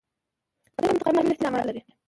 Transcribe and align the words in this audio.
•واده 0.75 0.87
د 0.91 0.93
متقابل 1.03 1.27
احترام 1.31 1.53
اړتیا 1.55 1.61
لري. 1.69 1.81